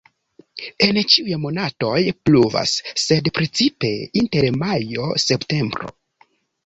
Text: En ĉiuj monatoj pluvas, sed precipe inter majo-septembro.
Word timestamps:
En 0.85 0.99
ĉiuj 1.15 1.35
monatoj 1.43 1.99
pluvas, 2.29 2.73
sed 3.03 3.29
precipe 3.37 3.93
inter 4.23 4.49
majo-septembro. 4.63 5.93